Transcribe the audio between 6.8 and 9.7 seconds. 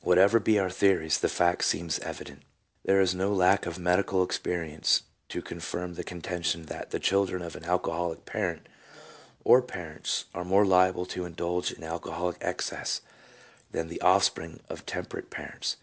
the children of an alcoholic parent or